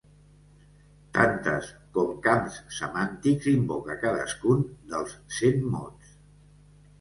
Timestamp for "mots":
5.77-6.17